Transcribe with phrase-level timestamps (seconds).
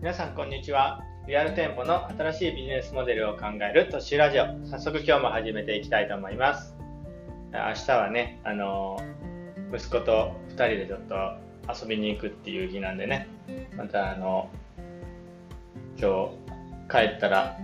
[0.00, 1.02] 皆さんこんにちは。
[1.26, 4.46] リアル店舗の新しいビジネスモデルを考える都市ラジオ。
[4.66, 6.74] 早速今日も始めていきたいと思います。
[7.52, 8.98] 明日はねあの
[9.74, 11.14] 息子と2人でちょっと
[11.82, 13.28] 遊びに行くっていう日なんでね。
[13.76, 14.48] またあの
[16.00, 16.30] 今
[16.88, 17.58] 日帰ったら、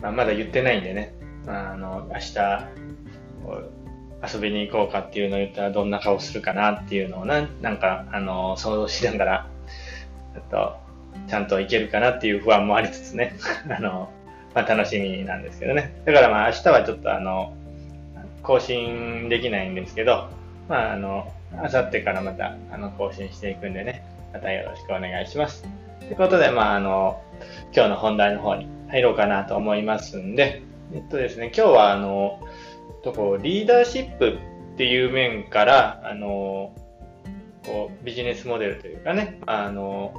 [0.00, 1.12] まあ、まだ言ってないんでね、
[1.44, 2.38] まあ、あの明日
[4.32, 9.50] 遊びに行こうかっていうのを言ったらどんな顔するかなっていうのをななんかあの想像しながら
[10.34, 10.87] ちょっと
[11.28, 13.34] ちゃんといけるかなっていう不安もありつつね、
[13.68, 14.10] あの、
[14.54, 15.92] まあ、楽しみなんですけどね。
[16.04, 17.52] だからまあ明日はちょっとあの、
[18.42, 20.28] 更新できないんですけど、
[20.68, 25.64] まああの、明後日からまたあの更新していくんでね、またよろしくお願いします。
[26.00, 27.20] ということで、まああの、
[27.74, 30.62] 今日の本題の方に入ろうかなと思いますんで、
[30.94, 32.40] えっとですね、今日はあの、
[33.02, 33.36] とこ？
[33.38, 34.38] うリーダーシップ
[34.74, 36.72] っていう面から、あの、
[37.66, 40.14] こうビジネスモデルというかね、あの、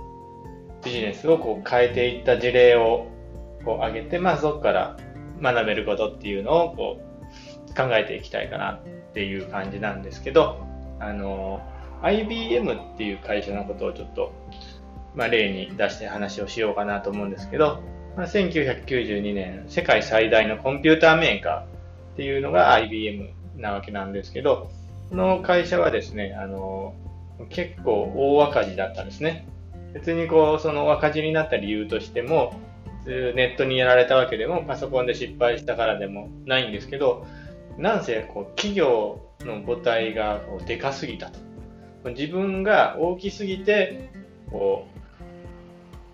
[0.83, 3.07] ビジネスをこう変えていった事例を
[3.65, 4.97] こう上げて、まあそこから
[5.41, 8.79] 学べることっていうのをこう考えていきたいかなっ
[9.13, 10.65] ていう感じなんですけど、
[10.99, 11.61] あの、
[12.01, 14.31] IBM っていう会社のことをちょっと、
[15.15, 17.81] まあ、例に出して話をしようかなと思うんですけど、
[18.15, 21.65] まあ、1992年世界最大のコンピューターメーカーっ
[22.15, 24.69] ていうのが IBM なわけなんですけど、
[25.09, 26.93] この会社はですね、あの、
[27.49, 29.47] 結構大赤字だったんですね。
[29.93, 32.53] 別にこう、その赤字になった理由としても、
[33.05, 37.25] ネットにやられたわけでも、パソコンで失敗したからでもないんですけど、
[37.77, 41.39] なんせこう企業の母体がこうでかすぎたと。
[42.11, 44.09] 自分が大きすぎて、
[44.51, 44.85] こ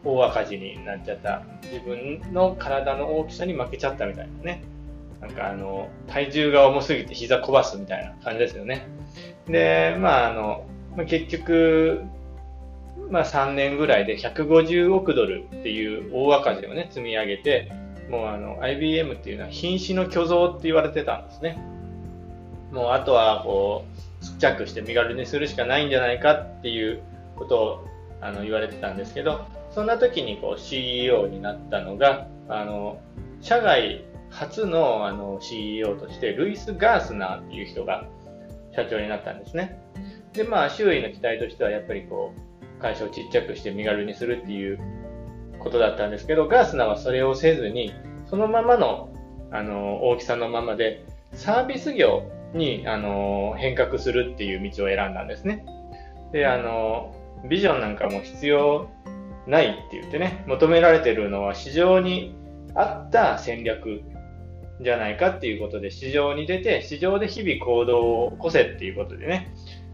[0.04, 1.44] う、大赤字になっちゃった。
[1.64, 4.64] 自分の体の大きさに負けちゃったみたいなね。
[5.22, 8.88] なんかあの、体重が重すぎて膝壊すみたいな感じですよね。
[9.48, 10.66] で、まああの、
[11.08, 12.04] 結局、
[13.10, 17.72] まあ、3年ぐらいで150億ドルっていう大赤字をね、積み上げて、
[18.10, 21.58] もうあの、IBM っていうのは瀕死の巨像って言われてたんですね。
[22.72, 23.86] もうあとはこ
[24.22, 27.02] う、ちっちゃくして身軽にするしかないんじゃないかっていう
[27.36, 27.88] ことを
[28.22, 33.00] あの言われてたんですけど、そんな時にこう CEO になったのが、あの、
[33.42, 38.06] 社外初のあの CEO としてルイス・ガースナーっていう人が
[38.76, 39.80] 社長になったんですね。
[40.34, 42.40] で、まあ周囲の期待としてはやっぱりこう、
[42.82, 44.80] 会社をちっちゃくして身軽にするっていう
[45.60, 47.94] ことだったんですけど、ガースナはそれをせずに、
[48.30, 49.10] そのままの、
[49.52, 55.66] あの、大きさのままで、サービス業に、あの、変革するっていう道を選んだんですね。
[56.32, 57.14] で、あの、
[57.50, 58.90] ビジョンなんかも必要
[59.48, 62.36] ないって言ってね、求められてるのは市場に
[62.74, 64.02] 合った戦略
[64.82, 69.54] じゃないかっていうことで市場に出て、市場で日々行動を起こせっていうことでね、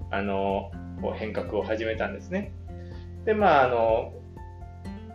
[0.10, 0.72] あの、
[1.16, 2.52] 変革を始めたんですね。
[3.26, 4.14] で、まあ、あの、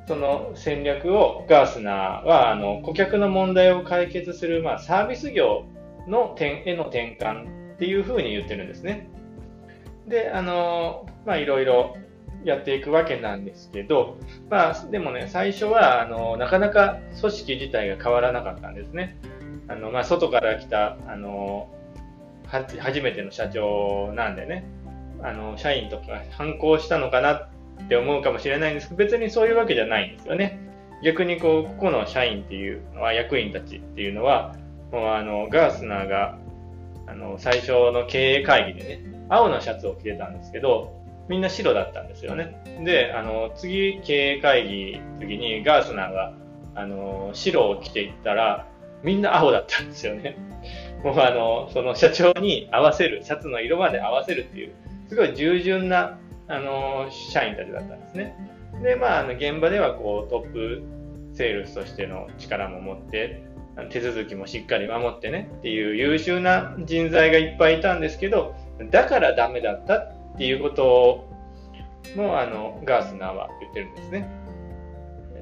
[0.07, 5.65] その戦略をガースナーは、あの、顧客の問題を解決する、まあ、サービス業
[6.07, 9.09] の点への転換っていうふうに言ってるんですね。
[10.07, 11.97] で、あの、まあ、いろいろ
[12.45, 14.19] やっていくわけなんですけど、
[14.49, 19.17] まあ、でもね、最初は、あの、なかなか組織自体が変わらなかったんですね。
[19.67, 21.69] あの、まあ、外から来た、あの、
[22.47, 24.65] 初めての社長なんでね、
[25.21, 27.49] あの、社員とか反抗したのかな
[27.85, 30.59] って思うかもしれないんですけど、別にそういうわけじゃないんですよね。
[31.03, 34.57] 逆にこう、ここの社員っていうのは、役員たちっていうのは、
[34.93, 36.39] もうあの、ガースナーが、
[37.07, 40.97] あの、最初の経営会議でね、青のシャツを着てたんですけど、
[41.29, 42.63] みんな白だったんですよね。
[42.85, 46.35] で、あの、次、経営会議時にガースナーが、
[46.75, 48.67] あの、白を着ていったら、
[49.03, 50.37] みんな青だったんですよね。
[51.05, 54.73] もうあの、その社長に合わせる、シャツの色まで合わせるっていう、
[55.09, 58.37] すごい従順なあの、社員たちだったんですね。
[58.83, 60.83] で、まあ、あの、現場ではこう、トップ
[61.33, 63.43] セールスとしての力も持って、
[63.91, 68.55] 手続きもしっかり守ってねっていう優秀な人材がいっぱいいたんですけど、
[68.91, 71.29] だからダメだったっていうこと
[72.17, 74.29] も、あの、ガースナーは言ってるんですね。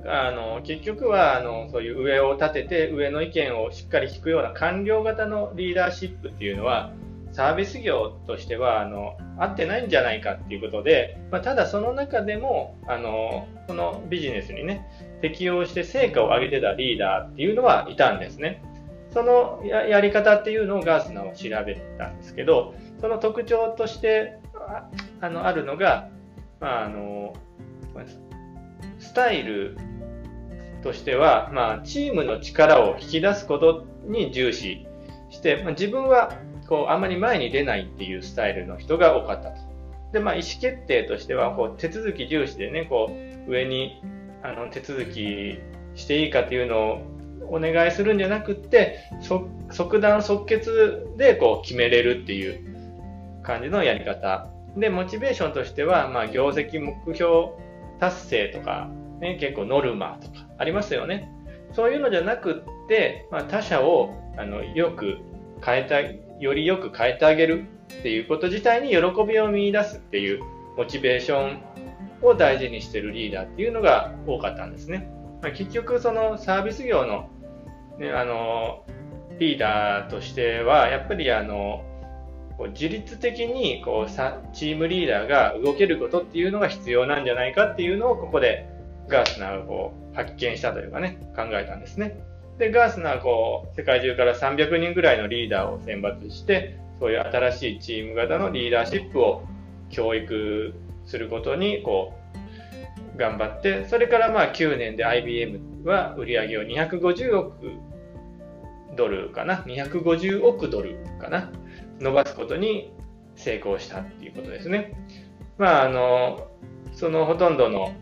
[0.06, 6.93] あの、結局は、あの、そういう上を立てて、上の意見をしっかり聞くような官僚型のリーダーシップっていうのは、
[7.34, 14.86] サービス業としては、あの、合ってないんじゃないかっていうことで、まあ、ただその中でも、あの、このビジネスにね、
[15.20, 18.62] 適用して成果を上げてたリーダーっていうのはいたんですね。
[19.10, 24.38] そのやり方っていうのをガースナーは調べたんですけど、その特徴として
[25.20, 26.08] あのあるのが、
[26.60, 27.32] まあ、あの
[28.98, 29.76] スタイル
[30.82, 34.86] としては、まあ、チームの力を引き出すことに重視
[35.31, 36.36] して、まあ、自分は
[36.69, 39.56] こう、あんまり前に出ないっていうスタイルの人が多かったと。
[40.12, 43.11] で、まあ、意思決定としては、こう、手続き重視でね、こ
[43.46, 44.00] う、上に、
[44.44, 45.58] あの手続き
[45.94, 47.14] していいかっていうのを
[47.49, 48.99] お願いするんじゃなくって
[49.70, 57.50] 即断即決でこう決めれるっていう感じのやり方でモチベーションとしては、まあ、業績目標
[58.00, 58.90] 達成とか、
[59.20, 61.31] ね、結構ノルマとかありますよね
[61.72, 65.19] そういうのじゃなくって、まあ、他者をあのよく
[65.64, 67.64] 変えたいよりよく変えてあげる
[67.98, 68.96] っていうこと自体に喜
[69.26, 70.42] びを見出すっていう
[70.76, 71.62] モチベーション
[72.22, 75.10] を大事にしてるリーダーっていうのが多かったんですね。
[75.42, 77.28] まあ、結局そのサービス業の,、
[77.98, 78.84] ね、あの
[79.38, 81.84] リーダーとしてはやっぱりあの
[82.72, 88.69] 自律的にこうさチームリーダーが動けることっていうのが必要なんじゃないかっていうのをここで
[89.08, 92.16] ガースナーがこう発見したというかね考えたんですね。
[92.59, 99.43] でガースナーはこう世界中から300人ぐらいのリーダーを選抜してそういう新しいチーム型のリーダーシップを
[99.91, 100.75] 教育
[101.06, 102.12] することにこ
[103.15, 107.55] う頑張ってそれからまあ9年で IBM は売り上げを250億
[108.97, 111.51] ドルかな250億ドルかな
[112.01, 112.93] 伸ばすことに
[113.37, 114.93] 成功したっていうことですね。
[115.59, 116.49] まああの
[116.93, 117.93] そのほとんどの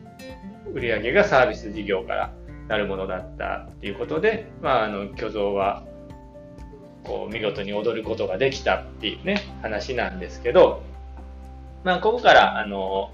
[0.73, 2.35] 売り上げがサービス事業から
[2.69, 5.85] なるものだったっていうことで、まあ、あの巨像は
[7.05, 10.83] こう見事に踊ることができたっていうね話なんですけど、
[11.85, 13.11] まあ、ここからあの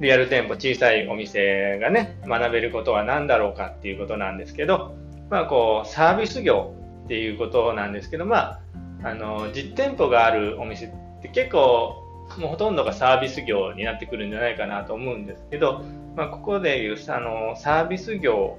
[0.00, 4.94] リアル店舗小さいお店がね学べることは何だろうかっていうことなんですけど、
[5.30, 8.60] まあ、こうサービス業っていうことなんですけど、まあ、
[9.02, 10.90] あの実店舗があるお店っ
[11.22, 15.82] て結構もうほとんどがサービス業になってくるんじゃないかなと思うんですけど、
[16.16, 18.58] まあ、ここでいうあのサービス業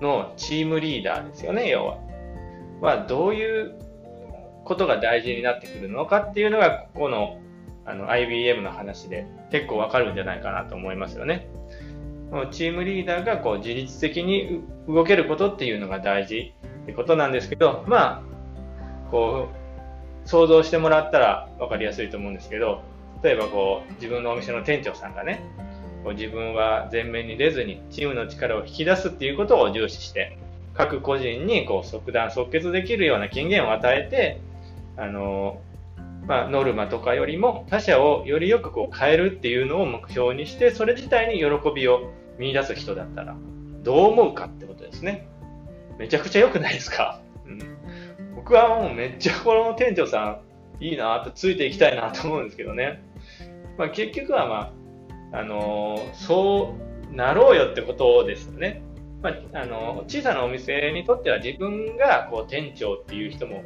[0.00, 1.98] のチームリーダーですよね、要は。
[2.80, 3.74] はどういう
[4.64, 7.38] ことが大事になってくるのかっていうのが、ここの
[7.86, 11.48] あの IBM の話で結構わかるんじゃないかなと思いますよね。
[12.50, 18.22] チームリーダーがこう自律的に動けることっていうのが大事ってことなんですけど、まあ、
[19.10, 19.48] こ
[20.24, 22.82] う、想像してもらったら分かりやすいと思うんですけど、
[23.22, 25.42] 例えばこう、自分のお店の店長さんがね、
[26.04, 30.38] こう自分は前面に出ずにチームの力を引き出すっていうことを重視して、
[30.74, 34.40] 各個人にこう即断即決できるような権限を与えて、
[34.96, 35.60] あの
[36.26, 43.36] まあ、ノルマとかよりも他者をよりよくこう変えるっていうのを目標にして、それ自体に喜びを見出す人だったら、
[43.82, 45.28] どう思うかってことですね。
[45.98, 47.58] めちゃくちゃ良くないですか、うん、
[48.34, 50.40] 僕はもうめっちゃこの店長さん
[50.80, 53.02] いいなとついていきたいなと思うんですけどね。
[53.78, 54.72] まあ、結局はま
[55.32, 56.74] あ、あのー、そ
[57.12, 58.82] うなろうよってことですよね。
[59.22, 63.64] まあ、あのー、小さなお店にとっては自分がこう店長っていう人も、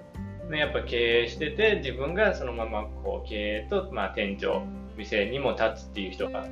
[0.51, 4.63] ね、やっぱ経営してて、自分がそのままこう経営と、まあ、店長、
[4.97, 6.47] 店にも立つっていう人が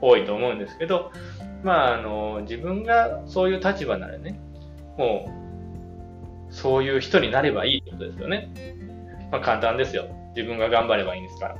[0.00, 1.12] 多いと思うんですけど、
[1.62, 4.40] まあ、あのー、自分がそういう立場ならね、
[4.98, 5.30] も
[6.50, 8.50] うそういう人になればいいってことですよね。
[9.32, 10.04] まあ簡単ですよ。
[10.36, 11.56] 自分が頑張ればいいんですから。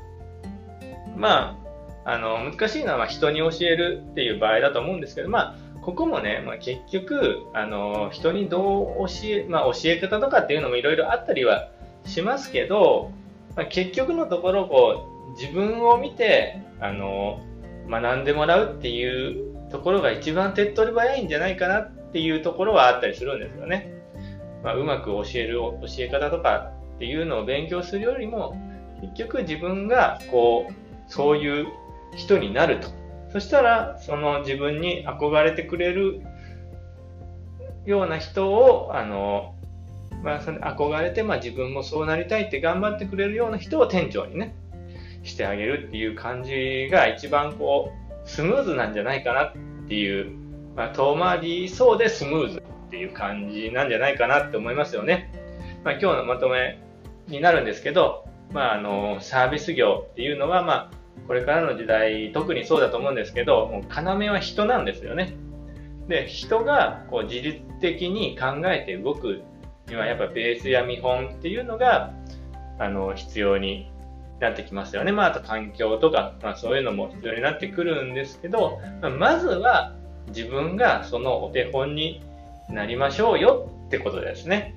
[1.16, 1.58] ま
[2.04, 11.70] あ、あの、難しいのは人に教えるっていう場合だと思うんですけど、まあ、ここもね、まあ、結局、あの、人にどう教え、まあ、教え方とかっていうのもいろいろあったりは
[12.06, 13.10] しますけど、
[13.56, 17.40] まあ、結局のところ、こう、自分を見て、あの、
[17.88, 23.92] 学んでもらうっていうところが一番手っ取り早いんじゃないかなっていうところはあったりするんですよね。
[24.62, 28.56] まあ、うまく教える教え方とかっていうのを勉強するよりも、
[29.00, 30.72] 結局自分がこう、
[31.08, 31.66] そういう
[32.14, 32.86] 人になると。
[33.32, 36.22] そしたら、その自分に憧れてくれる
[37.86, 39.56] ような人を、あの、
[40.22, 44.54] まあ、それ憧れて、まあ、自分もそうなりたいって頑張ってくれるような人を店長にね、
[45.24, 49.52] してあげるっていう感じが一番こう、スムーズなんじゃないかなっ
[49.88, 50.36] ていう、
[50.76, 55.32] まあ、遠回りそうでスムーズっていう感じなんじゃないかなって思いますよね。
[55.82, 56.78] まあ、今日のまとめ
[57.28, 60.90] になるんですけど、まあ、あのサービス業っていうのは、まあ、
[61.26, 65.34] これからの時代特にそうだと思うんですけどもう要は人なんですよね。
[66.08, 69.42] で人がこう自律的に考えて動く
[69.88, 72.12] にはやっぱベースや見本っていうのが
[72.78, 73.90] あの必要に
[74.40, 75.12] なってきますよね。
[75.12, 79.94] まあ、あと環境とか、まあ、そういうのも必要になってくるんですけど、まあ、まずは
[80.28, 82.22] 自分がそのお手本に
[82.68, 84.74] なりましょうよってことですね。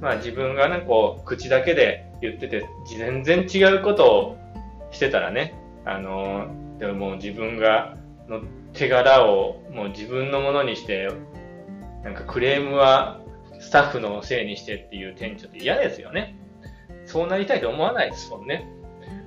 [0.00, 2.66] まあ自分がね、こう、口だけで言ってて、
[2.98, 4.38] 全然違うことを
[4.90, 6.48] してたらね、あの、
[6.78, 7.96] でももう自分が、
[8.28, 8.40] の
[8.72, 11.08] 手柄をもう自分のものにして、
[12.02, 13.20] なんかクレームは
[13.60, 16.36] スタッフのせいにしてっていう店長って嫌ですよね。
[17.06, 18.68] そうなりたいと思わないですもんね。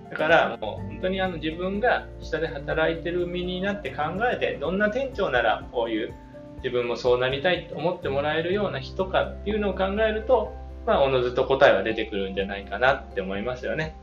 [0.09, 6.13] だからもう本当にあの自分が下で働いてる身になって考えて、どんな店長ならこういう
[6.57, 13.95] 自分もそうなりたいと思ってもらえるような人かっていうのを考えると、まあ、おのずと答えは出てくるんじゃないかなって思いますよね。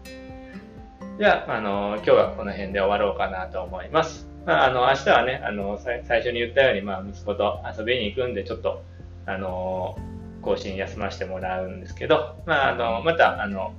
[1.19, 4.29] じゃあ、あの、今日はこの辺で終わろうかなと思います。
[4.45, 8.83] まあ、あの、明日はね、あの、最初に言ったように、まあ、息子と遊びに行くんで、ちょっと、
[9.27, 9.97] あの、
[10.43, 13.73] 更新休ませてもらうんですけど、まあ、あの、また、あの、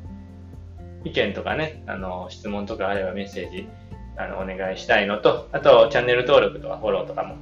[1.04, 3.68] 意見とかね、あの、質問とかあればメッセージ、
[4.18, 7.36] あの、お願いしたいのと、あと、チャンネル登録とかフォローとかも、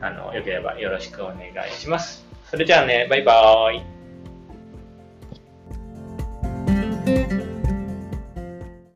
[0.00, 1.36] あの、よければよろしくお願
[1.68, 2.24] いします。
[2.50, 3.95] それじゃあね、バイバーイ。